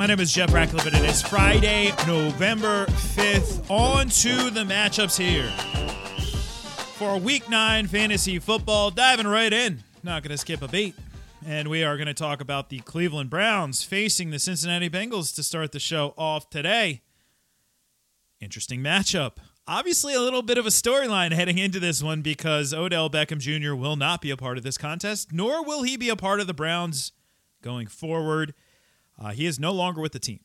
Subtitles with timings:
[0.00, 3.70] My name is Jeff Ratcliffe, and it is Friday, November 5th.
[3.70, 5.50] On to the matchups here
[6.94, 8.90] for week nine fantasy football.
[8.90, 9.84] Diving right in.
[10.02, 10.94] Not going to skip a beat.
[11.44, 15.42] And we are going to talk about the Cleveland Browns facing the Cincinnati Bengals to
[15.42, 17.02] start the show off today.
[18.40, 19.32] Interesting matchup.
[19.68, 23.74] Obviously, a little bit of a storyline heading into this one because Odell Beckham Jr.
[23.74, 26.46] will not be a part of this contest, nor will he be a part of
[26.46, 27.12] the Browns
[27.60, 28.54] going forward.
[29.20, 30.40] Uh, he is no longer with the team.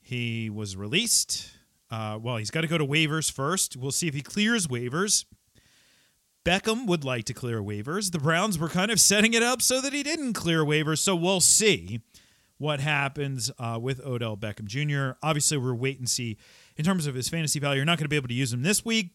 [0.00, 1.50] He was released.
[1.90, 3.76] Uh, well, he's got to go to waivers first.
[3.76, 5.24] We'll see if he clears waivers.
[6.44, 8.12] Beckham would like to clear waivers.
[8.12, 10.98] The Browns were kind of setting it up so that he didn't clear waivers.
[10.98, 12.00] So we'll see
[12.58, 15.18] what happens uh, with Odell Beckham Jr.
[15.22, 16.36] Obviously, we're wait and see
[16.76, 17.78] in terms of his fantasy value.
[17.78, 19.12] You're not going to be able to use him this week,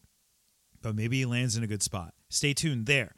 [0.82, 2.14] but maybe he lands in a good spot.
[2.28, 3.14] Stay tuned there.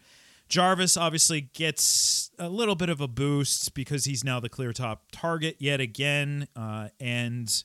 [0.48, 5.04] Jarvis obviously gets a little bit of a boost because he's now the clear top
[5.10, 6.46] target yet again.
[6.54, 7.64] Uh, and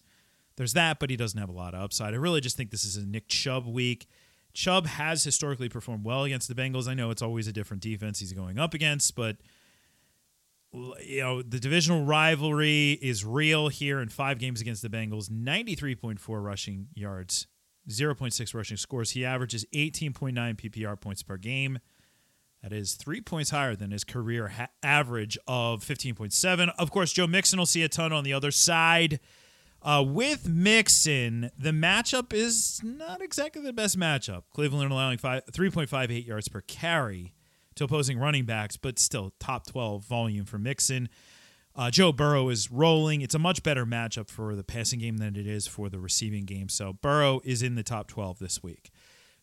[0.55, 2.13] there's that, but he doesn't have a lot of upside.
[2.13, 4.07] I really just think this is a Nick Chubb week.
[4.53, 6.87] Chubb has historically performed well against the Bengals.
[6.87, 9.37] I know it's always a different defense he's going up against, but
[10.73, 15.29] you know the divisional rivalry is real here in five games against the Bengals.
[15.29, 17.47] 93.4 rushing yards,
[17.89, 19.11] 0.6 rushing scores.
[19.11, 21.79] He averages 18.9 PPR points per game.
[22.63, 26.71] That is three points higher than his career ha- average of 15.7.
[26.77, 29.19] Of course, Joe Mixon will see a ton on the other side.
[29.81, 34.43] Uh, with Mixon, the matchup is not exactly the best matchup.
[34.53, 37.33] Cleveland allowing five, 3.58 yards per carry
[37.75, 41.09] to opposing running backs, but still top 12 volume for Mixon.
[41.75, 43.21] Uh, Joe Burrow is rolling.
[43.21, 46.45] It's a much better matchup for the passing game than it is for the receiving
[46.45, 46.69] game.
[46.69, 48.91] So Burrow is in the top 12 this week.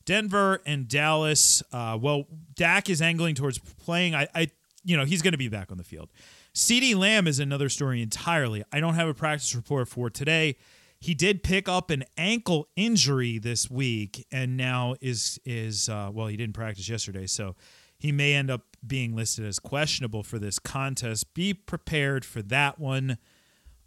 [0.08, 1.62] Denver and Dallas.
[1.70, 2.24] Uh, well,
[2.54, 4.14] Dak is angling towards playing.
[4.14, 4.48] I, I
[4.82, 6.08] you know, he's going to be back on the field.
[6.54, 8.64] CeeDee Lamb is another story entirely.
[8.72, 10.56] I don't have a practice report for today.
[10.98, 16.28] He did pick up an ankle injury this week, and now is is uh, well.
[16.28, 17.54] He didn't practice yesterday, so
[17.98, 21.34] he may end up being listed as questionable for this contest.
[21.34, 23.18] Be prepared for that one.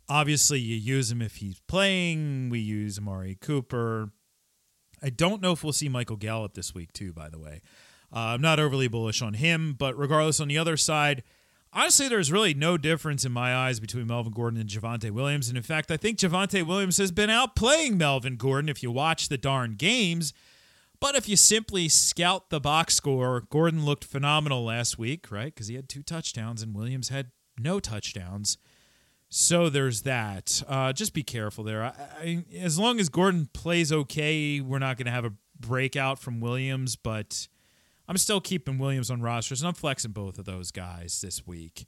[0.08, 2.50] Obviously, you use him if he's playing.
[2.52, 4.12] We use Amari Cooper.
[5.02, 7.62] I don't know if we'll see Michael Gallup this week, too, by the way.
[8.14, 11.24] Uh, I'm not overly bullish on him, but regardless, on the other side,
[11.74, 15.48] honestly, there's really no difference in my eyes between Melvin Gordon and Javonte Williams.
[15.48, 19.30] And in fact, I think Javonte Williams has been outplaying Melvin Gordon if you watch
[19.30, 20.34] the darn games.
[21.00, 25.54] But if you simply scout the box score, Gordon looked phenomenal last week, right?
[25.54, 28.58] Because he had two touchdowns and Williams had no touchdowns.
[29.34, 30.62] So there's that.
[30.68, 31.84] Uh, just be careful there.
[31.84, 36.20] I, I, as long as Gordon plays okay, we're not going to have a breakout
[36.20, 37.48] from Williams, but
[38.10, 41.88] I'm still keeping Williams on rosters and I'm flexing both of those guys this week.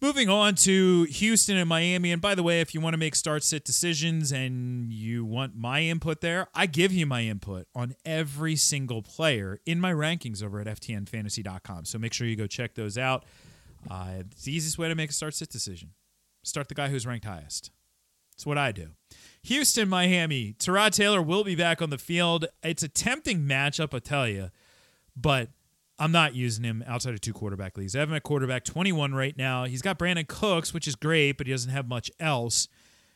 [0.00, 2.10] Moving on to Houston and Miami.
[2.10, 5.54] And by the way, if you want to make start sit decisions and you want
[5.54, 10.42] my input there, I give you my input on every single player in my rankings
[10.42, 11.84] over at FTNFantasy.com.
[11.84, 13.24] So make sure you go check those out.
[13.88, 15.90] Uh, it's the easiest way to make a start sit decision.
[16.42, 17.70] Start the guy who's ranked highest.
[18.32, 18.90] That's what I do.
[19.42, 20.54] Houston, Miami.
[20.58, 22.46] Tyrod Taylor will be back on the field.
[22.62, 24.50] It's a tempting matchup, I tell you,
[25.16, 25.50] but
[25.98, 27.96] I'm not using him outside of two quarterback leagues.
[27.96, 29.64] I have him at quarterback 21 right now.
[29.64, 32.68] He's got Brandin Cooks, which is great, but he doesn't have much else.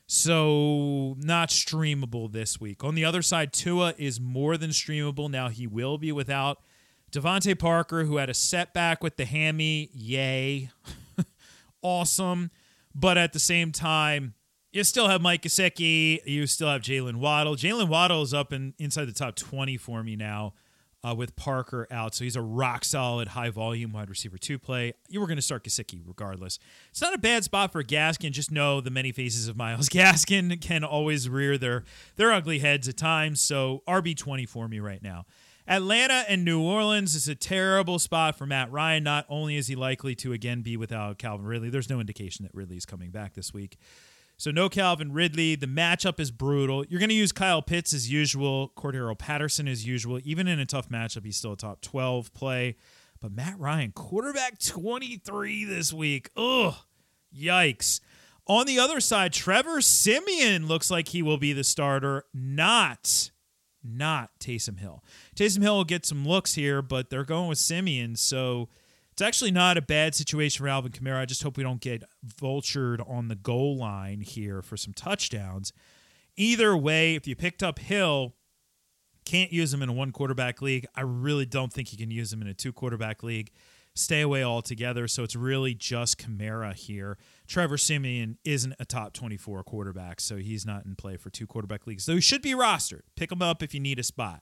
[0.08, 2.82] So, not streamable this week.
[2.82, 5.30] On the other side, Tua is more than streamable.
[5.30, 6.58] Now, he will be without
[7.12, 9.90] DeVante Parker, who had a setback with the hammy.
[9.94, 10.70] Yay.
[11.82, 12.50] awesome.
[12.94, 14.34] But at the same time,
[14.72, 16.20] you still have Mike Gesicki.
[16.26, 17.56] You still have Jaylen Waddle.
[17.56, 20.54] Jaylen Waddle is up in, inside the top 20 for me now
[21.04, 22.14] uh, with Parker out.
[22.14, 24.94] So he's a rock solid, high volume wide receiver two play.
[25.08, 26.58] You were going to start Gesicki regardless.
[26.90, 28.30] It's not a bad spot for Gaskin.
[28.30, 31.84] Just know the many faces of Myles Gaskin can always rear their,
[32.16, 33.40] their ugly heads at times.
[33.40, 35.26] So RB20 for me right now.
[35.66, 39.04] Atlanta and New Orleans is a terrible spot for Matt Ryan.
[39.04, 42.54] Not only is he likely to again be without Calvin Ridley, there's no indication that
[42.54, 43.78] Ridley is coming back this week.
[44.36, 45.54] So no Calvin Ridley.
[45.54, 46.84] The matchup is brutal.
[46.86, 50.18] You're going to use Kyle Pitts as usual, Cordarrelle Patterson as usual.
[50.24, 52.76] Even in a tough matchup, he's still a top 12 play.
[53.20, 56.30] But Matt Ryan, quarterback 23 this week.
[56.36, 56.74] Ugh,
[57.32, 58.00] yikes.
[58.48, 63.30] On the other side, Trevor Siemian looks like he will be the starter, not
[63.84, 65.02] not Taysom Hill.
[65.36, 68.68] Taysom Hill will get some looks here, but they're going with Siemian, so
[69.12, 71.20] it's actually not a bad situation for Alvin Kamara.
[71.20, 75.72] I just hope we don't get vultured on the goal line here for some touchdowns.
[76.36, 78.34] Either way, if you picked up Hill,
[79.24, 80.86] can't use him in a one quarterback league.
[80.94, 83.50] I really don't think you can use him in a two quarterback league.
[83.94, 85.06] Stay away altogether.
[85.06, 87.18] So it's really just Kamara here.
[87.52, 91.86] Trevor Siemian isn't a top 24 quarterback, so he's not in play for two quarterback
[91.86, 92.02] leagues.
[92.02, 93.02] So he should be rostered.
[93.14, 94.40] Pick him up if you need a spot.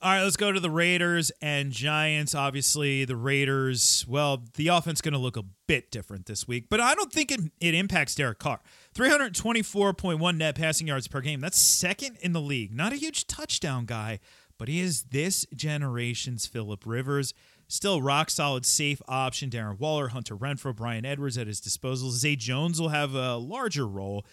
[0.00, 2.36] All right, let's go to the Raiders and Giants.
[2.36, 6.78] Obviously, the Raiders, well, the offense going to look a bit different this week, but
[6.78, 8.60] I don't think it, it impacts Derek Carr.
[8.94, 11.40] 324.1 net passing yards per game.
[11.40, 12.72] That's second in the league.
[12.72, 14.20] Not a huge touchdown guy,
[14.56, 17.34] but he is this generation's Philip Rivers.
[17.72, 19.48] Still rock solid, safe option.
[19.48, 22.10] Darren Waller, Hunter Renfrow, Bryan Edwards at his disposal.
[22.10, 24.26] Zay Jones will have a larger role.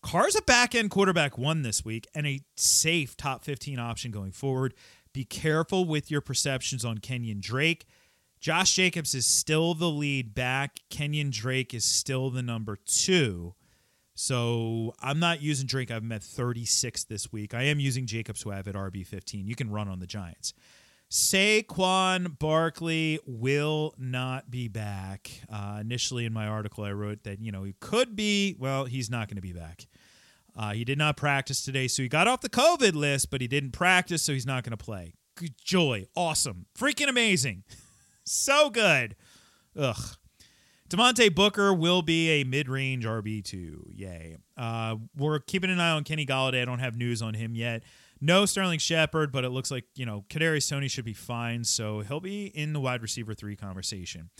[0.00, 4.32] Carr's a back end quarterback one this week and a safe top 15 option going
[4.32, 4.72] forward.
[5.12, 7.84] Be careful with your perceptions on Kenyan Drake.
[8.40, 10.80] Josh Jacobs is still the lead back.
[10.90, 13.52] Kenyan Drake is still the number two.
[14.14, 15.90] So I'm not using Drake.
[15.90, 17.52] I've met 36 this week.
[17.52, 19.44] I am using Jacobs, who I have at RB15.
[19.44, 20.54] You can run on the Giants.
[21.10, 25.30] Saquon Barkley will not be back.
[25.50, 28.54] Uh, initially, in my article, I wrote that you know he could be.
[28.58, 29.86] Well, he's not going to be back.
[30.54, 33.46] Uh, he did not practice today, so he got off the COVID list, but he
[33.46, 35.14] didn't practice, so he's not going to play.
[35.36, 37.64] Good joy, awesome, freaking amazing,
[38.24, 39.16] so good.
[39.76, 40.16] Ugh.
[40.90, 43.84] Devontae Booker will be a mid-range RB two.
[43.94, 44.36] Yay.
[44.56, 46.62] Uh, we're keeping an eye on Kenny Golladay.
[46.62, 47.82] I don't have news on him yet.
[48.20, 52.00] No Sterling Shepard, but it looks like you know Kadarius Toney should be fine, so
[52.00, 54.30] he'll be in the wide receiver three conversation.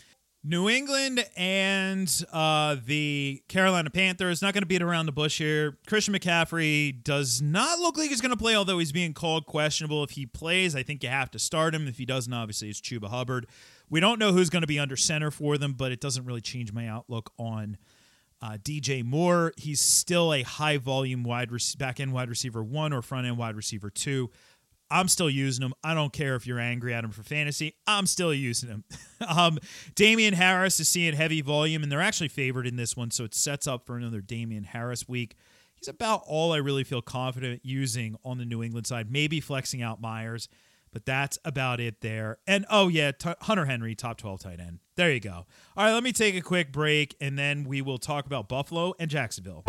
[0.45, 5.79] New England and uh, the Carolina Panthers not going to beat around the bush here.
[5.89, 10.05] Christian McCaffrey does not look like he's going to play, although he's being called questionable.
[10.05, 11.89] If he plays, I think you have to start him.
[11.89, 13.47] If he doesn't, obviously it's Chuba Hubbard.
[13.91, 16.41] We don't know who's going to be under center for them, but it doesn't really
[16.41, 17.77] change my outlook on
[18.41, 19.53] uh, DJ Moore.
[19.57, 23.57] He's still a high volume wide back end wide receiver one or front end wide
[23.57, 24.31] receiver two.
[24.91, 25.75] I'm still using him.
[25.85, 27.75] I don't care if you're angry at him for fantasy.
[27.87, 28.85] I'm still using him.
[29.29, 29.59] um,
[29.95, 33.35] Damien Harris is seeing heavy volume, and they're actually favored in this one, so it
[33.35, 35.37] sets up for another Damien Harris week.
[35.75, 39.11] He's about all I really feel confident using on the New England side.
[39.11, 40.49] Maybe flexing out Meyers,
[40.93, 42.39] but that's about it there.
[42.47, 44.81] And oh yeah, t- Hunter Henry, top 12 tight end.
[44.97, 45.47] There you go.
[45.77, 48.95] All right, let me take a quick break, and then we will talk about Buffalo
[48.99, 49.65] and Jacksonville.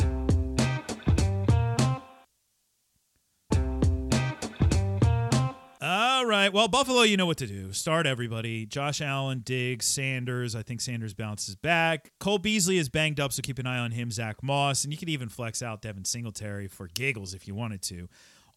[5.82, 6.52] All right.
[6.52, 7.72] Well, Buffalo, you know what to do.
[7.72, 8.66] Start everybody.
[8.66, 10.54] Josh Allen, Diggs, Sanders.
[10.54, 12.12] I think Sanders bounces back.
[12.20, 14.12] Cole Beasley is banged up, so keep an eye on him.
[14.12, 14.84] Zach Moss.
[14.84, 18.10] And you could even flex out Devin Singletary for giggles if you wanted to.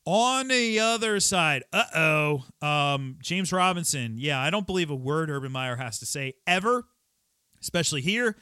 [0.05, 4.17] On the other side, uh oh, um, James Robinson.
[4.19, 6.85] Yeah, I don't believe a word Urban Meyer has to say ever,
[7.61, 8.37] especially here.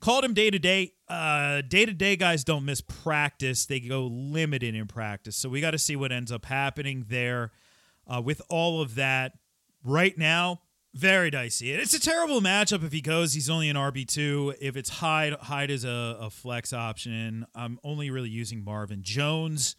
[0.00, 0.94] Called him day to day.
[1.08, 5.36] Uh day to day guys don't miss practice; they go limited in practice.
[5.36, 7.52] So we got to see what ends up happening there.
[8.08, 9.32] Uh, with all of that,
[9.84, 10.60] right now,
[10.94, 11.72] very dicey.
[11.72, 13.34] It's a terrible matchup if he goes.
[13.34, 14.54] He's only an RB two.
[14.60, 17.46] If it's Hyde, Hyde is a, a flex option.
[17.54, 19.76] I'm only really using Marvin Jones,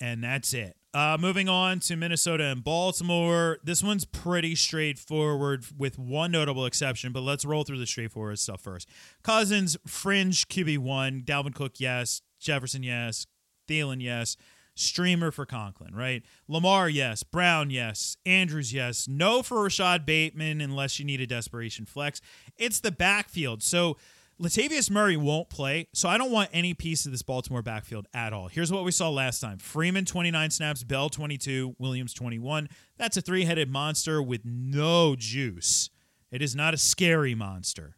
[0.00, 0.76] and that's it.
[0.92, 3.58] Uh, moving on to Minnesota and Baltimore.
[3.62, 8.60] This one's pretty straightforward with one notable exception, but let's roll through the straightforward stuff
[8.60, 8.88] first.
[9.22, 11.24] Cousins, fringe QB1.
[11.24, 12.22] Dalvin Cook, yes.
[12.40, 13.26] Jefferson, yes.
[13.68, 14.36] Thielen, yes.
[14.74, 16.24] Streamer for Conklin, right?
[16.48, 17.22] Lamar, yes.
[17.22, 18.16] Brown, yes.
[18.26, 19.06] Andrews, yes.
[19.06, 22.20] No for Rashod Bateman unless you need a desperation flex.
[22.58, 23.62] It's the backfield.
[23.62, 23.96] So
[24.40, 28.32] Latavius Murray won't play, so I don't want any piece of this Baltimore backfield at
[28.32, 28.48] all.
[28.48, 32.68] Here's what we saw last time Freeman 29 snaps, Bell 22, Williams 21.
[32.96, 35.90] That's a three headed monster with no juice.
[36.32, 37.96] It is not a scary monster.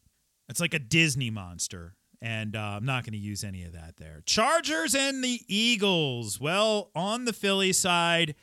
[0.48, 1.94] It's like a Disney monster.
[2.20, 4.22] And uh, I'm not going to use any of that there.
[4.26, 6.40] Chargers and the Eagles.
[6.40, 8.34] Well, on the Philly side,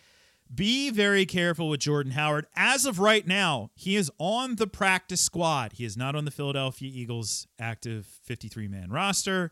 [0.53, 2.47] be very careful with Jordan Howard.
[2.55, 5.73] As of right now, he is on the practice squad.
[5.73, 9.51] He is not on the Philadelphia Eagles active 53 man roster,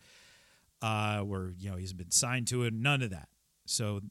[0.81, 2.73] uh, where you know he's been signed to it.
[2.73, 3.29] None of that.
[3.65, 4.01] So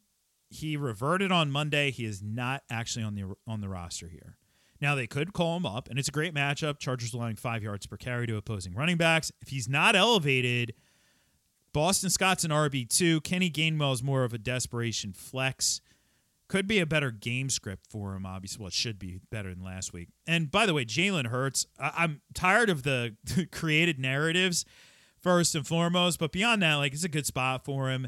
[0.49, 1.91] he reverted on Monday.
[1.91, 4.37] He is not actually on the on the roster here.
[4.81, 6.79] Now they could call him up, and it's a great matchup.
[6.79, 9.33] Chargers allowing five yards per carry to opposing running backs.
[9.41, 10.75] If he's not elevated,
[11.73, 13.21] Boston Scott's an RB two.
[13.23, 15.81] Kenny Gainwell is more of a desperation flex.
[16.49, 18.63] Could be a better game script for him, obviously.
[18.63, 20.09] Well, it should be better than last week.
[20.27, 23.17] And by the way, Jalen Hurts, I- am tired of the
[23.53, 24.65] created narratives,
[25.21, 26.21] first and foremost.
[26.21, 28.07] But beyond that, like it's a good spot for him.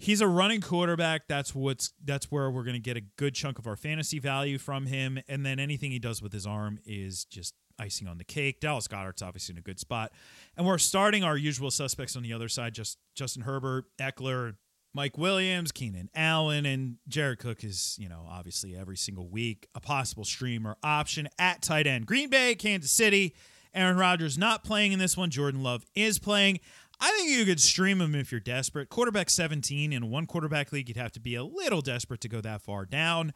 [0.00, 1.26] He's a running quarterback.
[1.26, 4.86] That's what's that's where we're gonna get a good chunk of our fantasy value from
[4.86, 5.18] him.
[5.26, 8.60] And then anything he does with his arm is just icing on the cake.
[8.60, 10.12] Dallas Goedert's obviously in a good spot.
[10.56, 14.54] And we're starting our usual suspects on the other side, just Justin Herbert, Ekeler,
[14.94, 19.80] Mike Williams, Keenan Allen, and Jared Cook is, you know, obviously every single week a
[19.80, 22.06] possible streamer option at tight end.
[22.06, 23.34] Green Bay, Kansas City.
[23.74, 25.30] Aaron Rodgers not playing in this one.
[25.30, 26.58] Jordan Love is playing.
[27.00, 28.88] I think you could stream him if you're desperate.
[28.88, 32.40] Quarterback 17 in one quarterback league, you'd have to be a little desperate to go
[32.40, 33.32] that far down.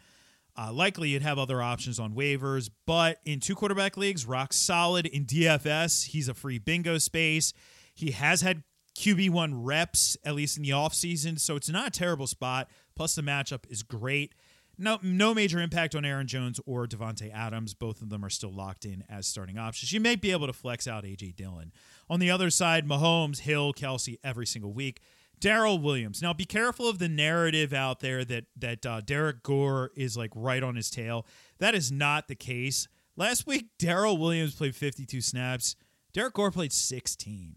[0.56, 5.06] Uh, likely you'd have other options on waivers, but in two quarterback leagues, rock solid.
[5.06, 7.52] In DFS, he's a free bingo space.
[7.94, 8.64] He has had
[8.96, 12.68] QB1 reps, at least in the offseason, so it's not a terrible spot.
[12.94, 14.34] Plus, the matchup is great.
[14.78, 17.74] No, no major impact on Aaron Jones or Davante Adams.
[17.74, 19.92] Both of them are still locked in as starting options.
[19.92, 21.72] You may be able to flex out AJ Dillon.
[22.08, 25.00] On the other side, Mahomes, Hill, Kelce every single week.
[25.38, 26.22] Darrel Williams.
[26.22, 30.30] Now, be careful of the narrative out there that that uh, Derrick Gore is like
[30.36, 31.26] right on his tail.
[31.58, 32.86] That is not the case.
[33.16, 35.74] Last week, Darrel Williams played 52 snaps.
[36.12, 37.56] Derrick Gore played 16.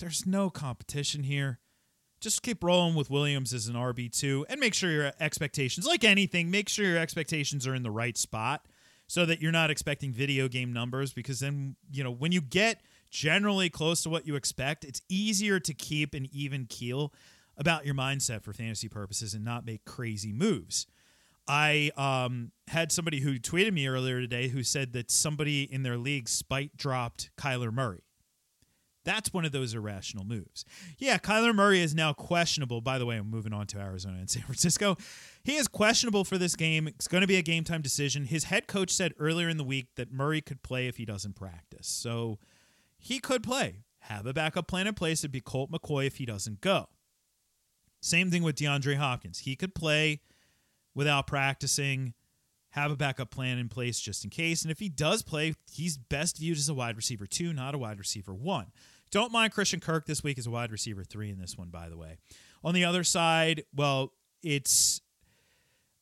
[0.00, 1.60] There's no competition here
[2.20, 6.50] just keep rolling with Williams as an RB2 and make sure your expectations, like anything,
[6.50, 8.66] make sure your expectations are in the right spot
[9.06, 12.82] so that you're not expecting video game numbers because then, you know, when you get
[13.10, 17.12] generally close to what you expect, it's easier to keep an even keel
[17.56, 20.86] about your mindset for fantasy purposes and not make crazy moves.
[21.48, 25.96] I um, had somebody who tweeted me earlier today who said that somebody in their
[25.96, 28.02] league spite dropped Kyler Murray.
[29.10, 30.64] That's one of those irrational moves.
[30.96, 32.80] Yeah, Kyler Murray is now questionable.
[32.80, 34.96] By the way, I'm moving on to Arizona and San Francisco.
[35.42, 36.86] He is questionable for this game.
[36.86, 38.26] It's going to be a game time decision.
[38.26, 41.34] His head coach said earlier in the week that Murray could play if he doesn't
[41.34, 41.88] practice.
[41.88, 42.38] So
[42.98, 43.82] he could play.
[44.02, 45.22] Have a backup plan in place.
[45.22, 46.86] It'd be Colt McCoy if he doesn't go.
[48.00, 49.40] Same thing with DeAndre Hopkins.
[49.40, 50.20] He could play
[50.94, 52.14] without practicing.
[52.74, 54.62] Have a backup plan in place just in case.
[54.62, 57.78] And if he does play, he's best viewed as a wide receiver two, not a
[57.78, 58.66] wide receiver one.
[59.10, 61.88] Don't mind Christian Kirk this week as a wide receiver three in this one, by
[61.88, 62.18] the way.
[62.62, 64.12] On the other side, well,
[64.42, 65.00] it's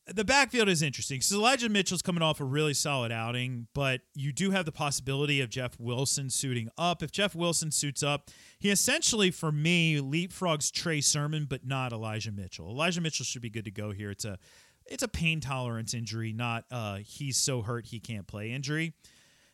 [0.06, 1.20] the backfield is interesting.
[1.20, 5.40] So Elijah Mitchell's coming off a really solid outing, but you do have the possibility
[5.40, 7.02] of Jeff Wilson suiting up.
[7.02, 12.32] If Jeff Wilson suits up, he essentially, for me, leapfrogs Trey Sermon, but not Elijah
[12.32, 12.70] Mitchell.
[12.70, 14.10] Elijah Mitchell should be good to go here.
[14.10, 14.38] It's a
[14.86, 18.94] it's a pain tolerance injury, not uh he's so hurt he can't play injury.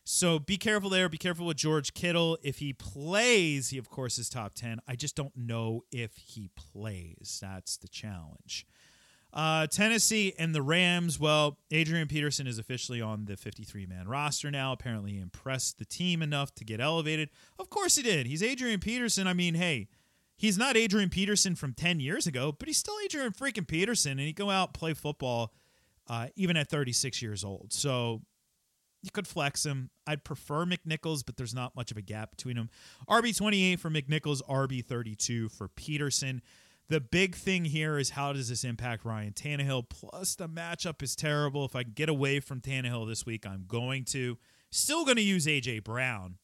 [0.04, 1.08] So be careful there.
[1.08, 2.38] Be careful with George Kittle.
[2.42, 4.80] If he plays, he of course is top 10.
[4.86, 7.38] I just don't know if he plays.
[7.40, 8.66] That's the challenge.
[9.32, 11.18] Uh, Tennessee and the Rams.
[11.18, 14.72] Well, Adrian Peterson is officially on the 53 man roster now.
[14.72, 17.30] Apparently, he impressed the team enough to get elevated.
[17.58, 18.26] Of course, he did.
[18.26, 19.26] He's Adrian Peterson.
[19.26, 19.88] I mean, hey,
[20.36, 24.20] he's not Adrian Peterson from 10 years ago, but he's still Adrian freaking Peterson, and
[24.20, 25.52] he go out and play football
[26.08, 27.72] uh, even at 36 years old.
[27.72, 28.22] So
[29.04, 29.90] you could flex him.
[30.06, 32.70] I'd prefer McNichols, but there's not much of a gap between them.
[33.08, 36.40] RB28 for McNichols, RB32 for Peterson.
[36.88, 39.88] The big thing here is how does this impact Ryan Tannehill?
[39.88, 41.64] Plus, the matchup is terrible.
[41.64, 44.38] If I get away from Tannehill this week, I'm going to.
[44.70, 45.80] Still going to use A.J.
[45.80, 46.36] Brown.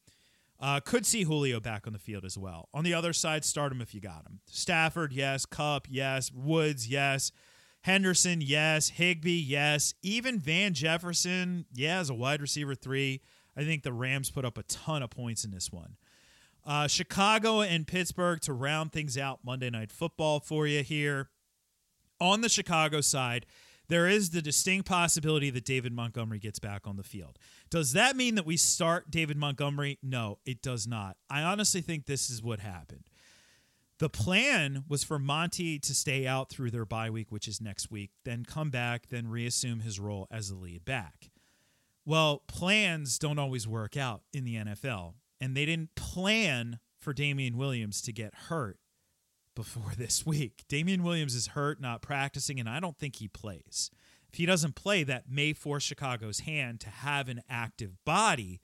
[0.59, 2.69] Uh, could see Julio back on the field as well.
[2.73, 4.39] On the other side, start him if you got him.
[4.45, 5.45] Stafford, yes.
[5.45, 6.31] Kupp, yes.
[6.31, 7.31] Woods, yes.
[7.81, 8.89] Henderson, yes.
[8.89, 9.93] Higbee, yes.
[10.01, 13.21] Even Van Jefferson, yeah, as a wide receiver three.
[13.55, 15.97] I think the Rams put up a ton of points in this one.
[16.65, 21.29] Uh, Chicago and Pittsburgh to round things out Monday Night Football for you here.
[22.19, 23.47] On the Chicago side,
[23.87, 27.37] there is the distinct possibility that David Montgomery gets back on the field.
[27.69, 29.97] Does that mean that we start David Montgomery?
[30.01, 31.17] No, it does not.
[31.29, 33.09] I honestly think this is what happened.
[34.01, 37.91] The plan was for Monty to stay out through their bye week, which is next
[37.91, 41.29] week, then come back, then reassume his role as the lead back.
[42.03, 47.57] Well, plans don't always work out in the NFL, and they didn't plan for Damien
[47.57, 48.79] Williams to get hurt
[49.53, 50.63] before this week.
[50.67, 53.91] Damien Williams is hurt, not practicing, and I don't think he plays.
[54.27, 58.61] If he doesn't play, that may force Chicago's hand to have an active body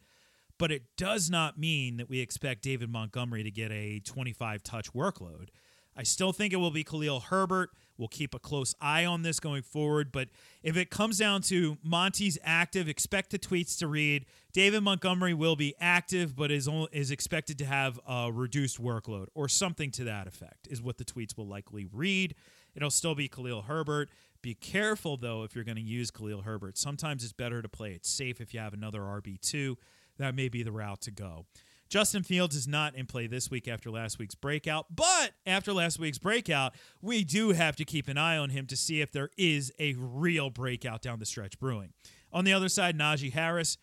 [0.58, 4.94] but it does not mean that we expect David Montgomery to get a 25 touch
[4.94, 5.50] workload.
[5.96, 7.72] I still think it will be Khalil Herbert.
[7.98, 10.12] We'll keep a close eye on this going forward.
[10.12, 10.30] But
[10.62, 15.56] if it comes down to Monty's active, expect the tweets to read David Montgomery will
[15.56, 20.04] be active, but is only, is expected to have a reduced workload or something to
[20.04, 22.36] that effect, is what the tweets will likely read.
[22.76, 24.10] It'll still be Khalil Herbert.
[24.44, 26.78] Be careful though if you're going to use Khalil Herbert.
[26.78, 29.78] Sometimes it's better to play it safe if you have another RB two
[30.18, 31.46] that may be the route to go.
[31.90, 36.00] Justin Fields is not in play this week after last week's breakout, but after last
[36.00, 39.30] week's breakout, we do have to keep an eye on him to see if there
[39.38, 41.94] is a real breakout down the stretch brewing.
[42.34, 43.78] On the other side, Najee Harris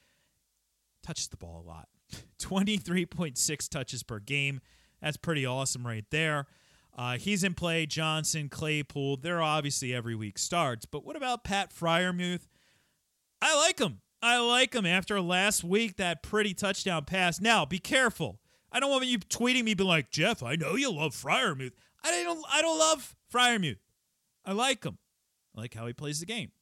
[1.03, 1.89] touches the ball a lot
[2.39, 4.61] 23.6 touches per game.
[5.01, 6.47] That's pretty awesome right there.
[6.97, 7.87] Uh, he's in play.
[7.87, 10.87] Johnson, Claypool, they're obviously every week starts.
[10.87, 12.47] But what about Pat Freiermuth?
[13.43, 14.01] I like him.
[14.25, 17.43] I like him after last week, that pretty touchdown pass.
[17.43, 18.41] Now, be careful.
[18.73, 21.73] I don't want you tweeting me, be like, Jeff, I know you love Freiermuth.
[22.03, 23.77] I don't, I don't love Freiermuth.
[24.47, 24.97] I like him.
[25.55, 26.53] I like how he plays the game.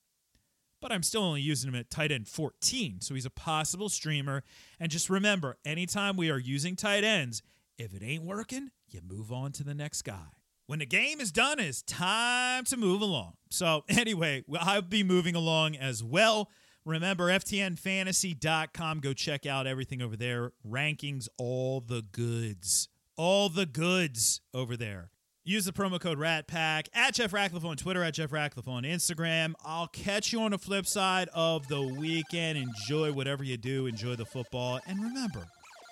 [0.80, 4.42] But I'm still only using him at tight end 14, so he's a possible streamer.
[4.80, 7.44] And just remember, anytime we are using tight ends,
[7.78, 10.32] if it ain't working, you move on to the next guy.
[10.66, 13.34] When the game is done, it's time to move along.
[13.50, 16.50] So, anyway, I'll be moving along as well.
[16.84, 19.00] Remember, FTNFantasy.com.
[19.00, 20.52] Go check out everything over there.
[20.68, 22.88] Rankings, all the goods.
[23.16, 25.10] All the goods over there.
[25.44, 29.54] Use the promo code RATPACK at Jeff Ratcliffe on Twitter, at Jeff Ratcliffe on Instagram.
[29.64, 32.58] I'll catch you on the flip side of the weekend.
[32.58, 33.86] Enjoy whatever you do.
[33.86, 34.78] Enjoy the football.
[34.86, 35.40] And remember,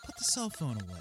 [0.06, 1.00] put the cell phone away.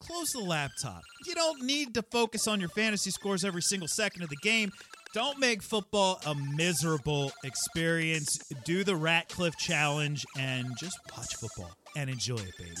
[0.00, 1.02] Close the laptop.
[1.26, 4.70] You don't need to focus on your fantasy scores every single second of the game.
[5.14, 8.36] Don't make football a miserable experience.
[8.64, 12.74] Do the Ratcliffe challenge and just watch football and enjoy it, baby.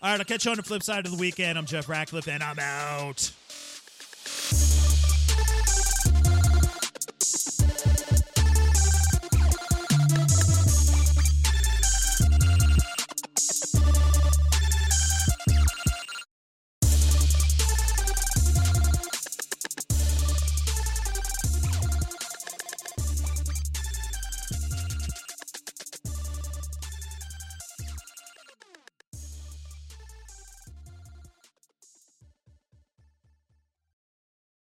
[0.00, 1.58] All right, I'll catch you on the flip side of the weekend.
[1.58, 3.32] I'm Jeff Ratcliffe, and I'm out.